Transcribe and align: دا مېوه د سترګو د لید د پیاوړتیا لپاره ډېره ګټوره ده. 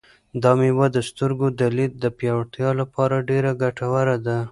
دا 0.41 0.51
مېوه 0.59 0.87
د 0.95 0.97
سترګو 1.09 1.47
د 1.59 1.61
لید 1.77 1.93
د 1.99 2.05
پیاوړتیا 2.17 2.69
لپاره 2.81 3.15
ډېره 3.29 3.51
ګټوره 3.63 4.15
ده. 4.25 4.37